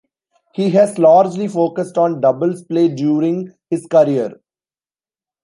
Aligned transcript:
He 0.55 0.71
has 0.71 0.97
largely 0.97 1.47
focused 1.47 1.95
on 1.95 2.21
doubles 2.21 2.63
play 2.63 2.87
during 2.87 3.53
his 3.69 3.85
career. 3.85 4.39